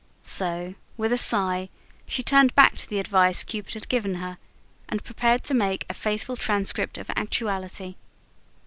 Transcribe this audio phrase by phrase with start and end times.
[0.23, 1.69] So, with a sigh,
[2.07, 4.39] she turned back to the advice Cupid had given her,
[4.89, 7.93] and prepared to make a faithful transcript of actuality.